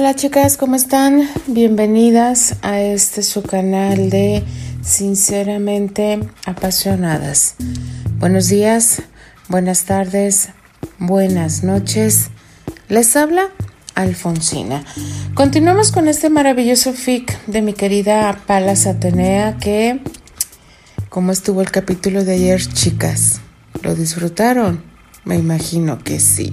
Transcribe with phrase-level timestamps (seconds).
[0.00, 1.28] Hola chicas, ¿cómo están?
[1.46, 4.42] Bienvenidas a este su canal de
[4.80, 7.56] Sinceramente Apasionadas.
[8.18, 9.02] Buenos días,
[9.48, 10.48] buenas tardes,
[10.98, 12.30] buenas noches.
[12.88, 13.50] Les habla
[13.94, 14.86] Alfonsina.
[15.34, 20.00] Continuamos con este maravilloso fic de mi querida Palas Atenea que,
[21.10, 23.42] ¿cómo estuvo el capítulo de ayer, chicas?
[23.82, 24.82] ¿Lo disfrutaron?
[25.26, 26.48] Me imagino que sí.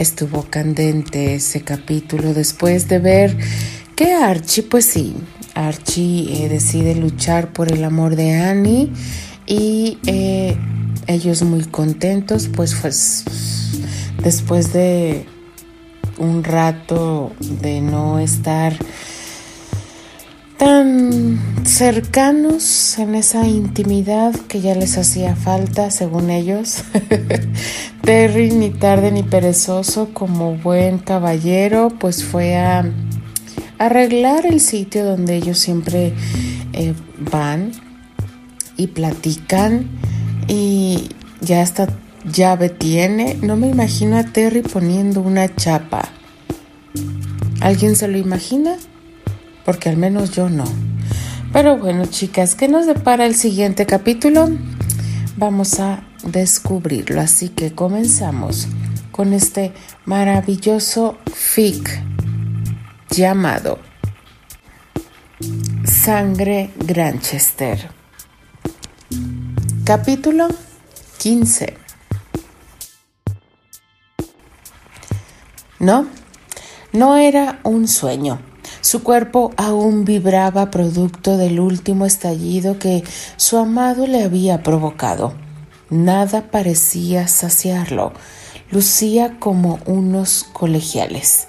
[0.00, 3.36] Estuvo candente ese capítulo después de ver
[3.94, 5.14] que Archie, pues sí,
[5.54, 8.90] Archie eh, decide luchar por el amor de Annie
[9.46, 10.56] y eh,
[11.06, 13.24] ellos muy contentos, pues, pues
[14.22, 15.26] después de
[16.16, 18.72] un rato de no estar
[20.60, 26.84] tan cercanos en esa intimidad que ya les hacía falta, según ellos.
[28.04, 32.84] Terry, ni tarde ni perezoso, como buen caballero, pues fue a
[33.78, 36.12] arreglar el sitio donde ellos siempre
[36.74, 36.92] eh,
[37.32, 37.72] van
[38.76, 39.88] y platican
[40.46, 41.08] y
[41.40, 41.88] ya esta
[42.30, 43.38] llave tiene.
[43.40, 46.10] No me imagino a Terry poniendo una chapa.
[47.62, 48.76] ¿Alguien se lo imagina?
[49.64, 50.64] Porque al menos yo no.
[51.52, 54.48] Pero bueno, chicas, ¿qué nos depara el siguiente capítulo?
[55.36, 58.68] Vamos a descubrirlo, así que comenzamos
[59.10, 59.72] con este
[60.04, 62.02] maravilloso fic
[63.10, 63.78] llamado
[65.84, 67.90] Sangre Granchester.
[69.84, 70.48] Capítulo
[71.18, 71.76] 15.
[75.80, 76.06] No,
[76.92, 78.49] no era un sueño
[78.80, 83.04] su cuerpo aún vibraba producto del último estallido que
[83.36, 85.34] su amado le había provocado.
[85.90, 88.12] Nada parecía saciarlo.
[88.70, 91.46] Lucía como unos colegiales.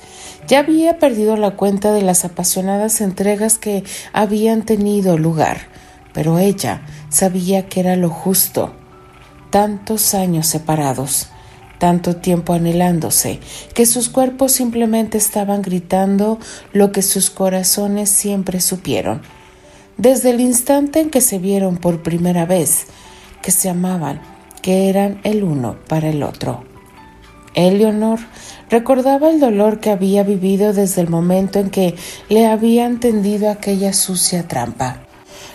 [0.47, 5.67] Ya había perdido la cuenta de las apasionadas entregas que habían tenido lugar,
[6.13, 8.73] pero ella sabía que era lo justo.
[9.51, 11.30] Tantos años separados
[11.81, 13.39] tanto tiempo anhelándose,
[13.73, 16.37] que sus cuerpos simplemente estaban gritando
[16.73, 19.23] lo que sus corazones siempre supieron.
[19.97, 22.85] Desde el instante en que se vieron por primera vez,
[23.41, 24.21] que se amaban,
[24.61, 26.63] que eran el uno para el otro.
[27.55, 28.19] Eleonor
[28.69, 31.95] recordaba el dolor que había vivido desde el momento en que
[32.29, 35.01] le habían tendido aquella sucia trampa.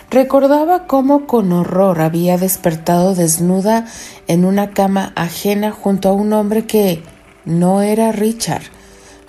[0.09, 3.85] Recordaba cómo con horror había despertado desnuda
[4.27, 7.03] en una cama ajena junto a un hombre que
[7.43, 8.63] no era Richard.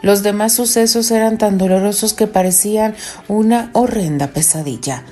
[0.02, 2.94] Los demás sucesos eran tan dolorosos que parecían
[3.26, 5.02] una horrenda pesadilla.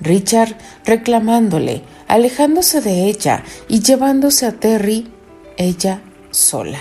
[0.00, 5.08] Richard reclamándole, alejándose de ella y llevándose a Terry,
[5.56, 6.00] ella
[6.32, 6.80] sola.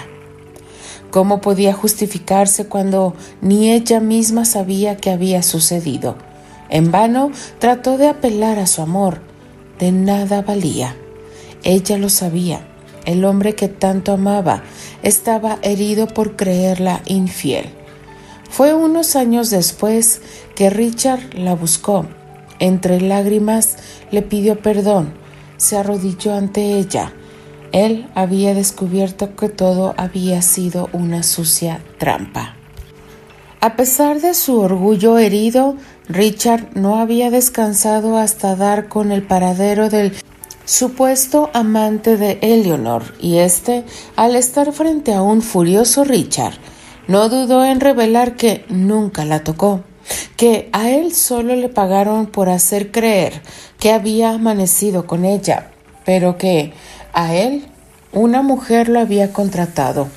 [1.11, 6.30] ¿Cómo podía justificarse cuando ni ella misma sabía qué había sucedido?
[6.71, 9.19] En vano trató de apelar a su amor.
[9.77, 10.95] De nada valía.
[11.63, 12.65] Ella lo sabía.
[13.05, 14.63] El hombre que tanto amaba
[15.03, 17.65] estaba herido por creerla infiel.
[18.49, 20.21] Fue unos años después
[20.55, 22.05] que Richard la buscó.
[22.59, 23.77] Entre lágrimas
[24.11, 25.13] le pidió perdón.
[25.57, 27.11] Se arrodilló ante ella.
[27.73, 32.60] Él había descubierto que todo había sido una sucia trampa.
[33.63, 35.75] A pesar de su orgullo herido,
[36.07, 40.13] Richard no había descansado hasta dar con el paradero del
[40.65, 43.83] supuesto amante de Eleanor, y éste,
[44.15, 46.55] al estar frente a un furioso Richard,
[47.07, 49.81] no dudó en revelar que nunca la tocó,
[50.37, 53.43] que a él solo le pagaron por hacer creer
[53.77, 55.69] que había amanecido con ella,
[56.03, 56.73] pero que
[57.13, 57.67] a él
[58.11, 60.07] una mujer lo había contratado.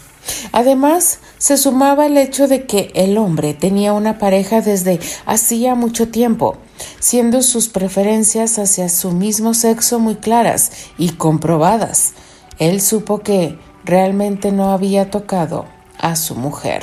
[0.52, 6.08] Además, se sumaba el hecho de que el hombre tenía una pareja desde hacía mucho
[6.08, 6.56] tiempo,
[7.00, 12.14] siendo sus preferencias hacia su mismo sexo muy claras y comprobadas.
[12.58, 15.66] Él supo que realmente no había tocado
[15.98, 16.82] a su mujer.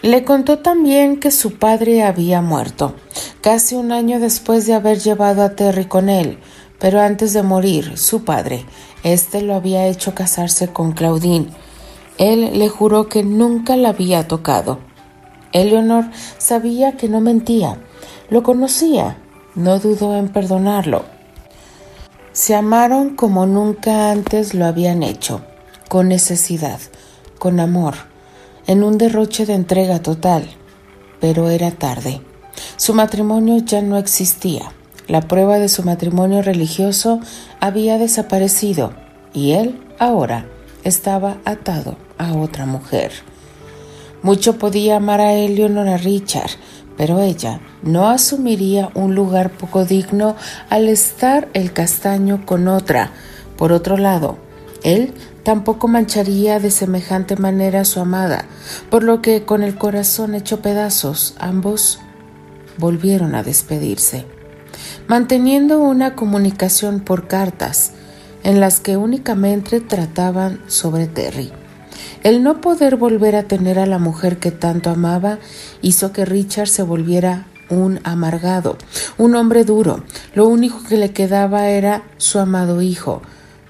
[0.00, 2.94] Le contó también que su padre había muerto,
[3.42, 6.38] casi un año después de haber llevado a Terry con él,
[6.78, 8.64] pero antes de morir, su padre,
[9.02, 11.50] éste lo había hecho casarse con Claudine,
[12.18, 14.78] él le juró que nunca la había tocado.
[15.52, 17.78] Eleonor sabía que no mentía,
[18.28, 19.16] lo conocía,
[19.54, 21.04] no dudó en perdonarlo.
[22.32, 25.42] Se amaron como nunca antes lo habían hecho,
[25.88, 26.78] con necesidad,
[27.38, 27.94] con amor,
[28.66, 30.48] en un derroche de entrega total.
[31.20, 32.22] Pero era tarde.
[32.76, 34.72] Su matrimonio ya no existía.
[35.08, 37.20] La prueba de su matrimonio religioso
[37.58, 38.92] había desaparecido
[39.32, 40.46] y él ahora
[40.84, 43.12] estaba atado a otra mujer.
[44.22, 46.50] Mucho podía amar a Eleanor a Richard,
[46.96, 50.36] pero ella no asumiría un lugar poco digno
[50.68, 53.12] al estar el castaño con otra.
[53.56, 54.36] Por otro lado,
[54.82, 58.44] él tampoco mancharía de semejante manera a su amada,
[58.90, 62.00] por lo que con el corazón hecho pedazos, ambos
[62.76, 64.26] volvieron a despedirse,
[65.06, 67.92] manteniendo una comunicación por cartas,
[68.42, 71.52] en las que únicamente trataban sobre Terry.
[72.22, 75.38] El no poder volver a tener a la mujer que tanto amaba
[75.82, 78.76] hizo que Richard se volviera un amargado,
[79.16, 80.04] un hombre duro.
[80.34, 83.22] Lo único que le quedaba era su amado hijo,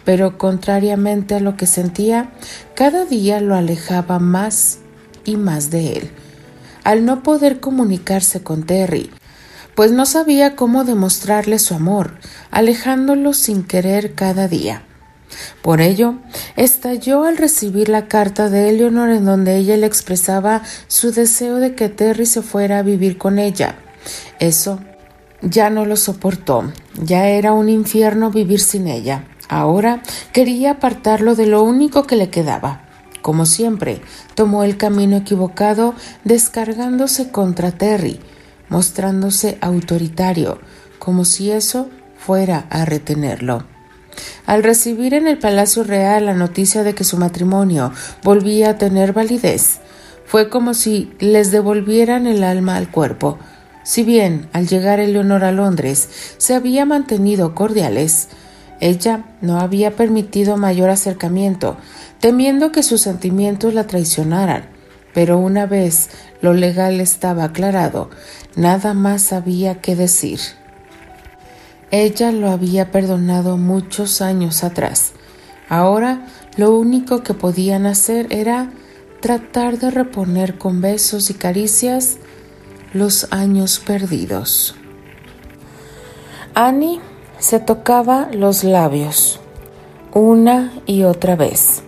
[0.05, 2.32] pero contrariamente a lo que sentía,
[2.75, 4.78] cada día lo alejaba más
[5.25, 6.11] y más de él.
[6.82, 9.11] Al no poder comunicarse con Terry,
[9.81, 12.19] pues no sabía cómo demostrarle su amor,
[12.50, 14.82] alejándolo sin querer cada día.
[15.62, 16.17] Por ello,
[16.55, 21.75] estalló al recibir la carta de Eleanor en donde ella le expresaba su deseo de
[21.75, 23.77] que Terry se fuera a vivir con ella.
[24.38, 24.81] Eso
[25.41, 26.71] ya no lo soportó,
[27.03, 29.25] ya era un infierno vivir sin ella.
[29.49, 30.03] Ahora
[30.35, 32.83] quería apartarlo de lo único que le quedaba.
[33.23, 34.03] Como siempre,
[34.35, 35.94] tomó el camino equivocado,
[36.25, 38.21] descargándose contra Terry,
[38.70, 40.58] mostrándose autoritario,
[40.99, 43.64] como si eso fuera a retenerlo.
[44.46, 49.12] Al recibir en el Palacio Real la noticia de que su matrimonio volvía a tener
[49.12, 49.81] validez,
[50.25, 53.38] fue como si les devolvieran el alma al cuerpo.
[53.82, 56.08] Si bien al llegar Eleonor a Londres
[56.38, 58.28] se había mantenido cordiales,
[58.81, 61.76] ella no había permitido mayor acercamiento,
[62.19, 64.80] temiendo que sus sentimientos la traicionaran.
[65.15, 66.11] Pero una vez
[66.41, 68.11] lo legal estaba aclarado,
[68.57, 70.41] nada más había que decir.
[71.91, 75.12] Ella lo había perdonado muchos años atrás.
[75.69, 76.27] Ahora
[76.57, 78.71] lo único que podían hacer era
[79.21, 82.19] tratar de reponer con besos y caricias
[82.93, 84.75] los años perdidos.
[86.55, 87.01] Annie
[87.39, 89.41] se tocaba los labios
[90.12, 91.83] una y otra vez.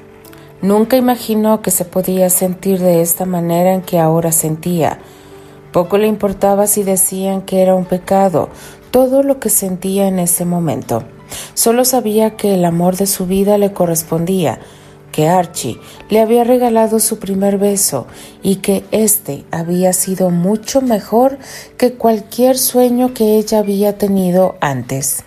[0.63, 5.01] Nunca imaginó que se podía sentir de esta manera en que ahora sentía.
[5.73, 8.49] Poco le importaba si decían que era un pecado,
[8.93, 11.03] todo lo que sentía en ese momento.
[11.55, 14.61] Solo sabía que el amor de su vida le correspondía,
[15.11, 15.81] que Archie
[16.11, 18.07] le había regalado su primer beso
[18.41, 21.39] y que éste había sido mucho mejor
[21.77, 25.25] que cualquier sueño que ella había tenido antes.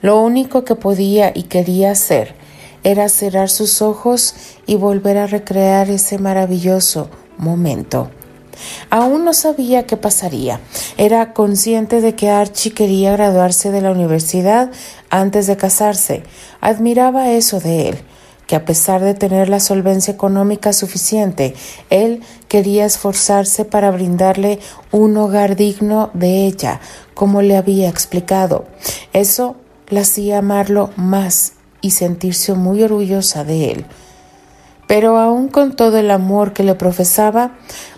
[0.00, 2.39] Lo único que podía y quería hacer
[2.84, 4.34] era cerrar sus ojos
[4.66, 8.10] y volver a recrear ese maravilloso momento.
[8.90, 10.60] Aún no sabía qué pasaría.
[10.96, 14.70] Era consciente de que Archie quería graduarse de la universidad
[15.08, 16.22] antes de casarse.
[16.60, 17.98] Admiraba eso de él,
[18.46, 21.54] que a pesar de tener la solvencia económica suficiente,
[21.88, 24.58] él quería esforzarse para brindarle
[24.90, 26.80] un hogar digno de ella,
[27.14, 28.66] como le había explicado.
[29.12, 29.56] Eso
[29.88, 33.86] la hacía amarlo más y sentirse muy orgullosa de él.
[34.86, 37.52] Pero aun con todo el amor que le profesaba,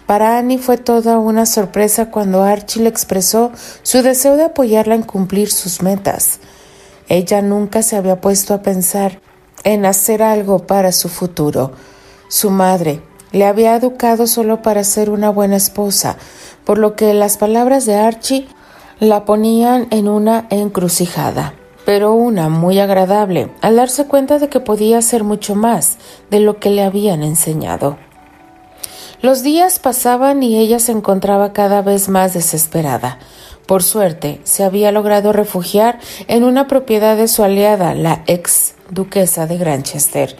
[0.07, 3.51] para Annie fue toda una sorpresa cuando Archie le expresó
[3.83, 6.39] su deseo de apoyarla en cumplir sus metas.
[7.09, 9.21] Ella nunca se había puesto a pensar
[9.65, 11.73] en hacer algo para su futuro.
[12.29, 16.19] Su madre le había educado solo para ser una buena esposa,
[16.65, 18.47] por lo que las palabras de Archie
[19.01, 24.99] la ponían en una encrucijada pero una muy agradable, al darse cuenta de que podía
[24.99, 25.99] hacer mucho más
[26.31, 27.97] de lo que le habían enseñado.
[29.21, 33.19] Los días pasaban y ella se encontraba cada vez más desesperada.
[33.67, 39.47] Por suerte, se había logrado refugiar en una propiedad de su aliada, la ex duquesa
[39.47, 40.37] de Granchester,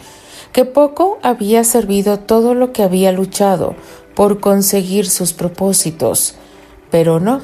[0.51, 3.75] que poco había servido todo lo que había luchado
[4.15, 6.35] por conseguir sus propósitos.
[6.91, 7.41] Pero no,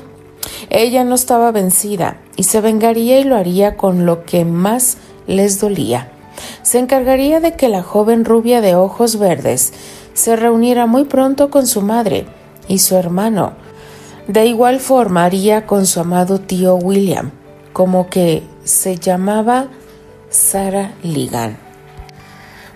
[0.70, 5.60] ella no estaba vencida y se vengaría y lo haría con lo que más les
[5.60, 6.12] dolía.
[6.62, 9.74] Se encargaría de que la joven rubia de ojos verdes
[10.14, 12.28] se reuniera muy pronto con su madre
[12.68, 13.54] y su hermano.
[14.28, 17.32] De igual forma haría con su amado tío William,
[17.74, 19.68] como que se llamaba
[20.30, 21.58] Sarah Ligan.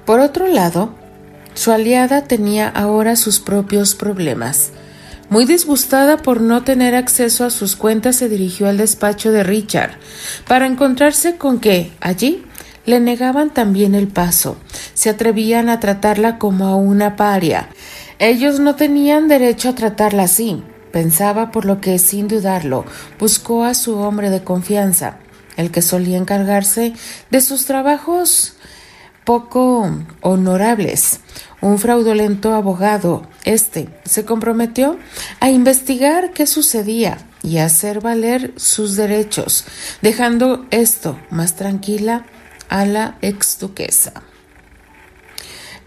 [0.05, 0.89] Por otro lado,
[1.53, 4.71] su aliada tenía ahora sus propios problemas.
[5.29, 9.97] Muy disgustada por no tener acceso a sus cuentas, se dirigió al despacho de Richard
[10.47, 12.45] para encontrarse con que allí
[12.85, 14.57] le negaban también el paso.
[14.93, 17.69] Se atrevían a tratarla como a una paria.
[18.19, 20.63] Ellos no tenían derecho a tratarla así.
[20.91, 22.85] Pensaba por lo que, sin dudarlo,
[23.19, 25.17] buscó a su hombre de confianza,
[25.57, 26.93] el que solía encargarse
[27.31, 28.53] de sus trabajos
[29.25, 29.89] poco
[30.21, 31.19] honorables.
[31.61, 34.97] Un fraudulento abogado, este, se comprometió
[35.39, 39.65] a investigar qué sucedía y hacer valer sus derechos,
[40.01, 42.25] dejando esto más tranquila
[42.69, 44.13] a la ex duquesa.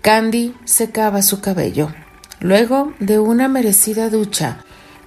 [0.02, 1.92] Candy secaba su cabello.
[2.38, 4.58] Luego de una merecida ducha,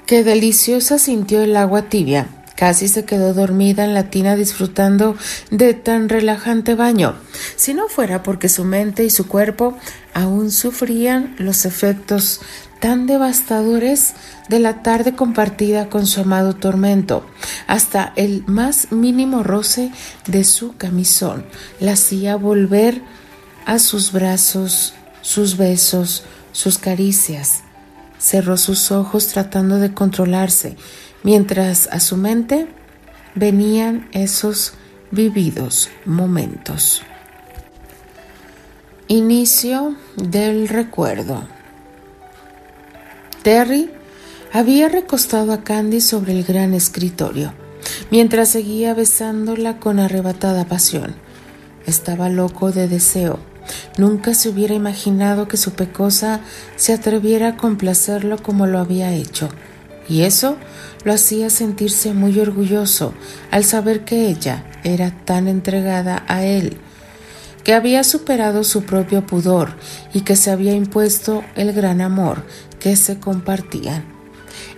[0.06, 2.28] que deliciosa sintió el agua tibia,
[2.60, 5.16] casi se quedó dormida en la tina disfrutando
[5.50, 7.16] de tan relajante baño,
[7.56, 9.78] si no fuera porque su mente y su cuerpo
[10.14, 12.42] aún sufrían los efectos
[12.82, 14.14] tan devastadores
[14.50, 17.26] de la tarde compartida con su amado tormento.
[17.66, 19.94] Hasta el más mínimo roce
[20.28, 21.46] de su camisón
[21.80, 23.02] la hacía volver
[23.66, 27.62] a sus brazos, sus besos, sus caricias.
[28.20, 30.76] Cerró sus ojos tratando de controlarse,
[31.24, 32.68] mientras a su mente
[33.36, 34.74] venían esos
[35.12, 37.04] vividos momentos.
[39.08, 41.48] Inicio del recuerdo.
[43.42, 43.90] Terry
[44.54, 47.54] había recostado a Candy sobre el gran escritorio,
[48.12, 51.16] mientras seguía besándola con arrebatada pasión.
[51.86, 53.40] Estaba loco de deseo.
[53.98, 56.42] Nunca se hubiera imaginado que su pecosa
[56.76, 59.50] se atreviera a complacerlo como lo había hecho,
[60.10, 60.58] y eso
[61.06, 63.14] lo hacía sentirse muy orgulloso
[63.52, 66.78] al saber que ella era tan entregada a él,
[67.64, 69.76] que había superado su propio pudor
[70.14, 72.44] y que se había impuesto el gran amor
[72.80, 74.04] que se compartían.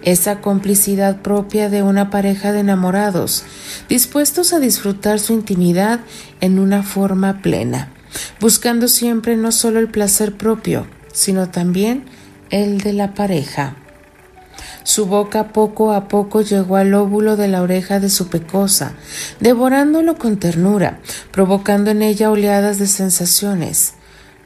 [0.03, 3.43] Esa complicidad propia de una pareja de enamorados,
[3.88, 6.01] dispuestos a disfrutar su intimidad
[6.39, 7.93] en una forma plena,
[8.39, 12.05] buscando siempre no solo el placer propio, sino también
[12.50, 13.75] el de la pareja.
[14.83, 18.93] Su boca poco a poco llegó al óvulo de la oreja de su pecosa,
[19.39, 21.00] devorándolo con ternura,
[21.31, 23.93] provocando en ella oleadas de sensaciones.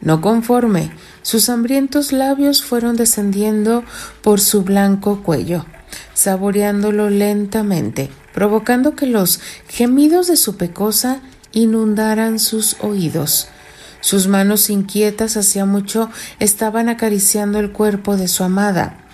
[0.01, 3.83] No conforme, sus hambrientos labios fueron descendiendo
[4.21, 5.65] por su blanco cuello,
[6.13, 9.39] saboreándolo lentamente, provocando que los
[9.69, 11.21] gemidos de su pecosa
[11.53, 13.47] inundaran sus oídos.
[14.01, 19.04] Sus manos inquietas hacía mucho estaban acariciando el cuerpo de su amada,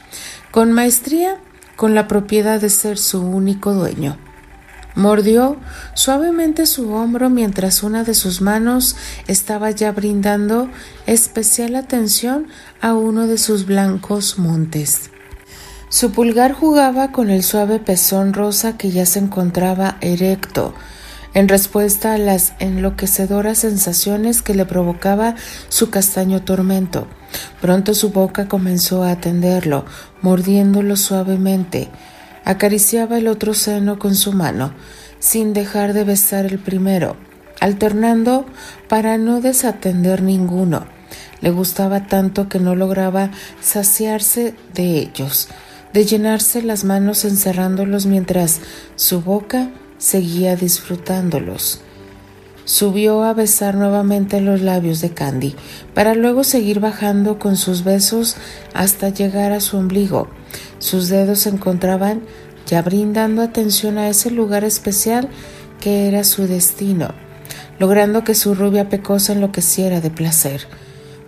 [0.52, 1.38] con maestría,
[1.76, 4.18] con la propiedad de ser su único dueño.
[4.94, 5.56] Mordió
[5.94, 10.70] suavemente su hombro mientras una de sus manos estaba ya brindando
[11.06, 12.48] especial atención
[12.82, 15.10] a uno de sus blancos montes.
[15.88, 20.74] Su pulgar jugaba con el suave pezón rosa que ya se encontraba erecto,
[21.34, 25.36] en respuesta a las enloquecedoras sensaciones que le provocaba
[25.70, 27.08] su castaño tormento.
[27.62, 29.86] Pronto su boca comenzó a atenderlo,
[30.22, 31.90] mordiéndolo suavemente.
[32.44, 34.74] Acariciaba el otro seno con su mano,
[35.20, 37.16] sin dejar de besar el primero,
[37.60, 38.46] alternando
[38.90, 40.86] para no desatender ninguno.
[41.40, 45.48] Le gustaba tanto que no lograba saciarse de ellos,
[45.94, 48.60] de llenarse las manos encerrándolos mientras
[48.96, 49.70] su boca
[50.02, 51.80] seguía disfrutándolos.
[52.66, 55.56] Subió a besar nuevamente los labios de Candy,
[55.94, 58.36] para luego seguir bajando con sus besos
[58.74, 60.28] hasta llegar a su ombligo.
[60.80, 62.22] Sus dedos se encontraban
[62.66, 65.30] ya brindando atención a ese lugar especial
[65.80, 67.14] que era su destino,
[67.78, 70.62] logrando que su rubia pecosa enloqueciera de placer.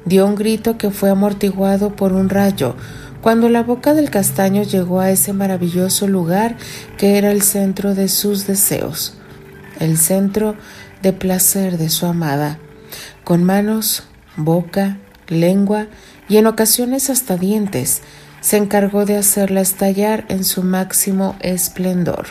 [0.05, 2.75] Dio un grito que fue amortiguado por un rayo,
[3.23, 6.57] cuando la boca del castaño llegó a ese maravilloso lugar
[6.97, 9.13] que era el centro de sus deseos,
[9.79, 10.57] el centro
[11.01, 12.59] de placer de su amada,
[13.23, 14.03] con manos,
[14.35, 14.97] boca,
[15.29, 15.87] lengua
[16.27, 18.01] y en ocasiones hasta dientes,
[18.41, 22.25] se encargó de hacerla estallar en su máximo esplendor.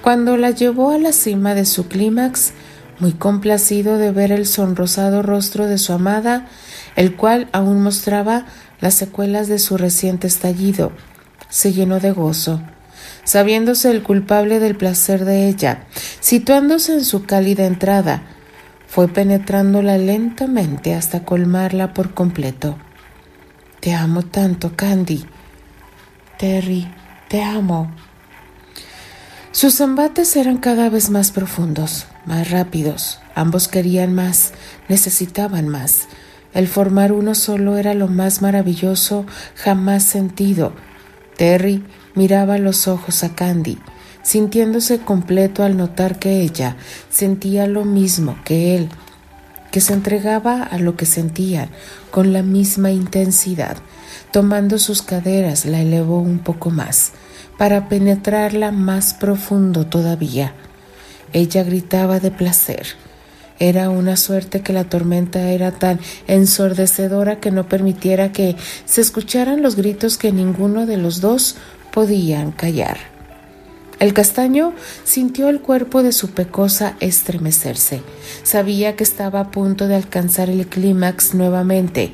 [0.00, 2.54] Cuando la llevó a la cima de su clímax,
[2.98, 6.46] muy complacido de ver el sonrosado rostro de su amada,
[6.96, 8.46] el cual aún mostraba
[8.80, 10.92] las secuelas de su reciente estallido.
[11.48, 12.60] Se llenó de gozo,
[13.24, 15.84] sabiéndose el culpable del placer de ella,
[16.20, 18.22] situándose en su cálida entrada,
[18.92, 22.76] fue penetrándola lentamente hasta colmarla por completo.
[23.80, 25.24] Te amo tanto, Candy.
[26.38, 26.86] Terry,
[27.28, 27.90] te amo.
[29.50, 33.18] Sus embates eran cada vez más profundos, más rápidos.
[33.34, 34.52] Ambos querían más,
[34.90, 36.06] necesitaban más.
[36.54, 40.72] El formar uno solo era lo más maravilloso jamás sentido.
[41.36, 41.82] Terry
[42.14, 43.78] miraba los ojos a Candy,
[44.22, 46.76] sintiéndose completo al notar que ella
[47.08, 48.88] sentía lo mismo que él,
[49.70, 51.70] que se entregaba a lo que sentían
[52.10, 53.78] con la misma intensidad.
[54.30, 57.12] Tomando sus caderas la elevó un poco más,
[57.56, 60.52] para penetrarla más profundo todavía.
[61.32, 62.86] Ella gritaba de placer
[63.62, 69.62] Era una suerte que la tormenta era tan ensordecedora que no permitiera que se escucharan
[69.62, 71.54] los gritos que ninguno de los dos
[71.92, 72.96] podían callar.
[74.00, 74.72] El castaño
[75.04, 78.02] sintió el cuerpo de su pecosa estremecerse.
[78.42, 82.10] Sabía que estaba a punto de alcanzar el clímax nuevamente.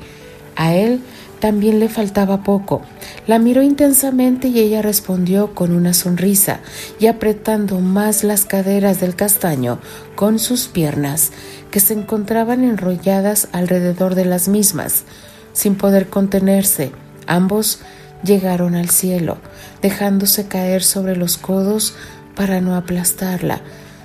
[0.59, 0.99] A él
[1.39, 2.81] también le faltaba poco.
[3.27, 6.59] La miró intensamente y ella respondió con una sonrisa
[6.99, 9.79] y apretando más las caderas del castaño
[10.15, 11.31] con sus piernas,
[11.71, 15.05] que se encontraban enrolladas alrededor de las mismas.
[15.53, 16.91] Sin poder contenerse,
[17.25, 17.79] ambos
[18.21, 19.37] llegaron al cielo,
[19.81, 21.93] dejándose caer sobre los codos
[22.35, 23.61] para no aplastarla.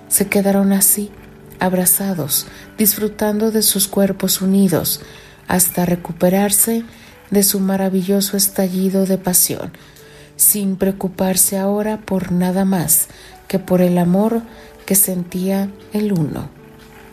[0.06, 1.11] Se quedaron así,
[1.58, 2.46] abrazados,
[2.78, 5.00] disfrutando de sus cuerpos unidos,
[5.48, 6.84] hasta recuperarse
[7.30, 9.72] de su maravilloso estallido de pasión,
[10.36, 13.08] sin preocuparse ahora por nada más
[13.48, 14.42] que por el amor
[14.86, 16.48] que sentía el uno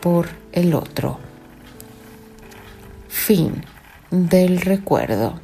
[0.01, 1.19] por el otro.
[3.07, 3.63] Fin
[4.09, 5.39] del recuerdo.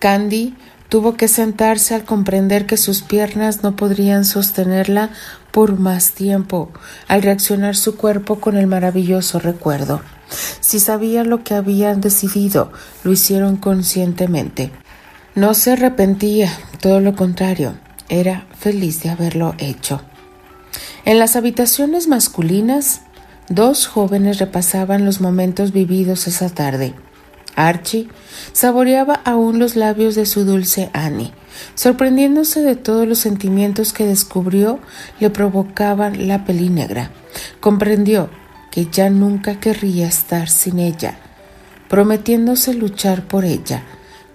[0.00, 0.56] Candy
[0.88, 5.10] tuvo que sentarse al comprender que sus piernas no podrían sostenerla
[5.52, 6.70] por más tiempo,
[7.06, 10.00] al reaccionar su cuerpo con el maravilloso recuerdo.
[10.60, 12.72] Si sabían lo que habían decidido,
[13.04, 14.70] lo hicieron conscientemente.
[15.34, 17.74] No se arrepentía, todo lo contrario,
[18.08, 20.02] era feliz de haberlo hecho.
[21.04, 23.02] En las habitaciones masculinas,
[23.48, 26.94] dos jóvenes repasaban los momentos vividos esa tarde.
[27.56, 28.08] Archie
[28.52, 31.32] saboreaba aún los labios de su dulce Annie,
[31.74, 34.78] sorprendiéndose de todos los sentimientos que descubrió
[35.18, 37.10] le provocaban la pelinegra.
[37.60, 38.30] Comprendió
[38.70, 41.18] que ya nunca querría estar sin ella,
[41.88, 43.82] prometiéndose luchar por ella,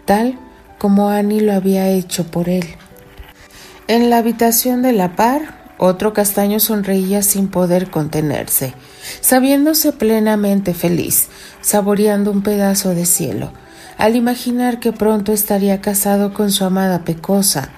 [0.06, 0.38] tal
[0.78, 2.66] como Annie lo había hecho por él.
[3.88, 8.74] En la habitación de la par, otro castaño sonreía sin poder contenerse,
[9.22, 11.28] sabiéndose plenamente feliz,
[11.62, 13.52] saboreando un pedazo de cielo,
[13.98, 17.70] al imaginar que pronto estaría casado con su amada Pecosa.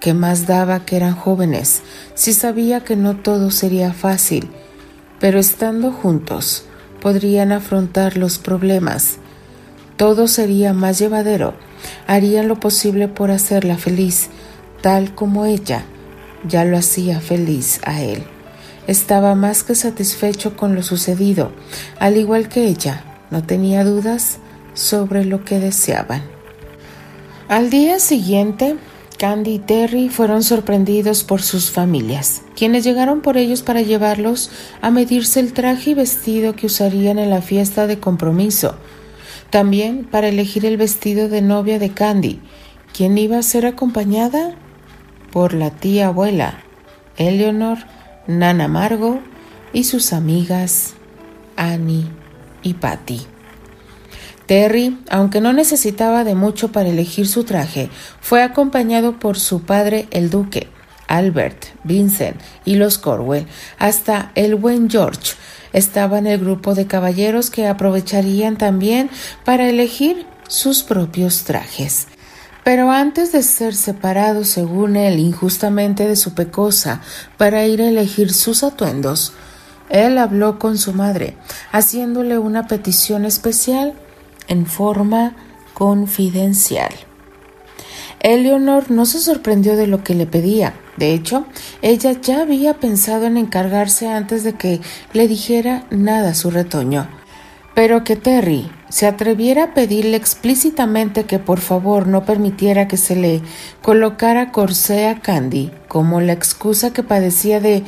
[0.00, 1.80] que más daba que eran jóvenes,
[2.14, 4.50] si sabía que no todo sería fácil,
[5.22, 6.64] pero estando juntos
[7.00, 9.18] podrían afrontar los problemas.
[9.96, 11.54] Todo sería más llevadero,
[12.08, 14.30] harían lo posible por hacerla feliz,
[14.80, 15.84] tal como ella
[16.48, 18.24] ya lo hacía feliz a él.
[18.88, 21.52] Estaba más que satisfecho con lo sucedido,
[22.00, 24.38] al igual que ella, no tenía dudas
[24.74, 26.22] sobre lo que deseaban.
[27.46, 28.74] Al día siguiente,
[29.22, 34.90] Candy y Terry fueron sorprendidos por sus familias, quienes llegaron por ellos para llevarlos a
[34.90, 38.74] medirse el traje y vestido que usarían en la fiesta de compromiso,
[39.50, 42.40] también para elegir el vestido de novia de Candy,
[42.92, 44.56] quien iba a ser acompañada
[45.30, 46.64] por la tía abuela,
[47.16, 47.78] Eleanor,
[48.26, 49.20] Nana Margo
[49.72, 50.94] y sus amigas
[51.54, 52.08] Annie
[52.64, 53.31] y Patty.
[54.52, 57.88] Terry, aunque no necesitaba de mucho para elegir su traje,
[58.20, 60.68] fue acompañado por su padre el duque,
[61.08, 62.36] Albert, Vincent
[62.66, 63.46] y los Corwell,
[63.78, 65.36] hasta el buen George.
[65.72, 69.08] Estaba en el grupo de caballeros que aprovecharían también
[69.46, 72.08] para elegir sus propios trajes.
[72.62, 77.00] Pero antes de ser separado, según él, injustamente de su pecosa,
[77.38, 79.32] para ir a elegir sus atuendos,
[79.88, 81.38] él habló con su madre,
[81.72, 83.94] haciéndole una petición especial
[84.48, 85.34] en forma
[85.74, 86.92] confidencial.
[88.20, 90.74] Eleonor no se sorprendió de lo que le pedía.
[90.96, 91.46] De hecho,
[91.80, 94.80] ella ya había pensado en encargarse antes de que
[95.12, 97.08] le dijera nada a su retoño.
[97.74, 103.16] Pero que Terry se atreviera a pedirle explícitamente que por favor no permitiera que se
[103.16, 103.40] le
[103.80, 107.82] colocara corsé a Candy como la excusa que padecía de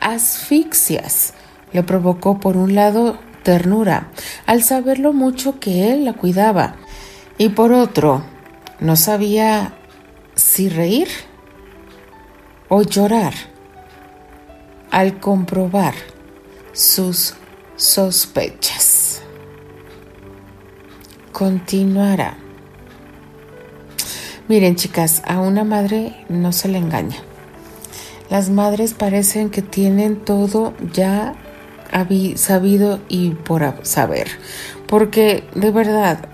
[0.00, 1.34] asfixias,
[1.72, 4.08] le provocó por un lado ternura
[4.46, 6.76] al saber lo mucho que él la cuidaba
[7.38, 8.22] y por otro
[8.80, 9.74] no sabía
[10.34, 11.08] si reír
[12.68, 13.34] o llorar
[14.90, 15.94] al comprobar
[16.72, 17.34] sus
[17.76, 18.98] sospechas
[21.38, 22.36] continuará.
[24.48, 27.18] Miren chicas, a una madre no se le engaña.
[28.28, 31.36] Las madres parecen que tienen todo ya
[32.36, 34.28] sabido y por saber.
[34.86, 36.28] Porque de verdad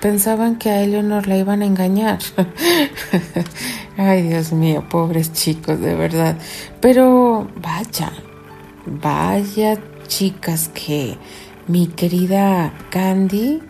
[0.00, 2.18] pensaban que a Eleanor la iban a engañar.
[3.96, 6.36] Ay, Dios mío, pobres chicos, de verdad.
[6.80, 8.12] Pero vaya,
[8.86, 11.18] vaya chicas que
[11.66, 13.60] mi querida Candy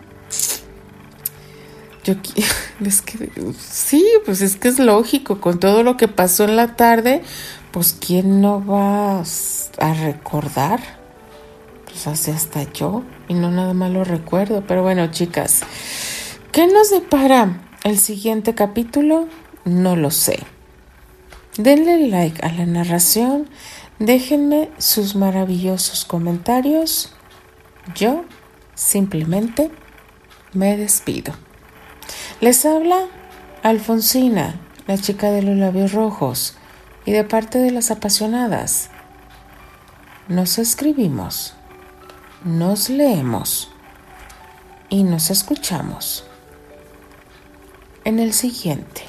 [2.03, 2.13] yo
[2.85, 6.75] es que sí, pues es que es lógico, con todo lo que pasó en la
[6.75, 7.21] tarde,
[7.71, 10.98] pues quién no va a recordar.
[11.89, 14.63] Pues hace hasta yo y no nada más lo recuerdo.
[14.65, 15.61] Pero bueno, chicas,
[16.51, 19.27] ¿qué nos depara el siguiente capítulo?
[19.65, 20.39] No lo sé.
[21.57, 23.49] Denle like a la narración,
[23.99, 27.13] déjenme sus maravillosos comentarios.
[27.95, 28.23] Yo
[28.75, 29.71] simplemente
[30.53, 31.33] me despido.
[32.39, 33.07] Les habla
[33.61, 34.55] Alfonsina,
[34.87, 36.55] la chica de los labios rojos,
[37.05, 38.89] y de parte de las apasionadas.
[40.27, 41.55] Nos escribimos,
[42.43, 43.69] nos leemos
[44.89, 46.23] y nos escuchamos
[48.05, 49.03] en el siguiente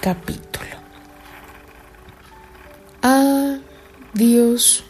[0.00, 0.76] capítulo.
[3.02, 4.84] Adiós.